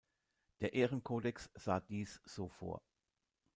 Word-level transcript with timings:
Der 0.61 0.73
Ehrenkodex 0.73 1.51
sah 1.53 1.79
dies 1.79 2.21
so 2.25 2.49
vor. 2.49 2.81